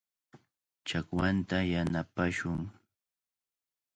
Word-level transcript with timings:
Chakwanta 0.87 1.57
yanapashun. 1.73 2.61